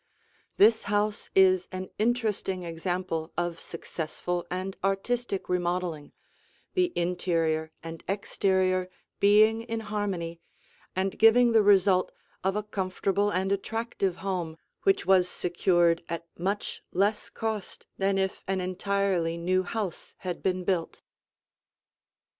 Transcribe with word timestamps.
This 0.57 0.81
house 0.89 1.29
is 1.35 1.67
an 1.71 1.91
interesting 1.99 2.63
example 2.63 3.31
of 3.37 3.59
successful 3.61 4.47
and 4.49 4.75
artistic 4.83 5.47
remodeling, 5.47 6.11
the 6.73 6.91
interior 6.95 7.71
and 7.83 8.03
exterior 8.07 8.89
being 9.19 9.61
in 9.61 9.81
harmony 9.81 10.41
and 10.95 11.19
giving 11.19 11.51
the 11.51 11.61
result 11.61 12.11
of 12.43 12.55
a 12.55 12.63
comfortable 12.63 13.29
and 13.29 13.51
attractive 13.51 14.15
home 14.25 14.57
which 14.81 15.05
was 15.05 15.29
secured 15.29 16.03
at 16.09 16.25
much 16.35 16.81
less 16.91 17.29
cost 17.29 17.85
than 17.99 18.17
if 18.17 18.41
an 18.47 18.59
entirely 18.59 19.37
new 19.37 19.61
house 19.61 20.15
had 20.25 20.41
been 20.41 20.63
built. 20.63 21.03